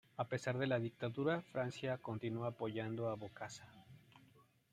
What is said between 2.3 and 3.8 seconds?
apoyando a Bokassa.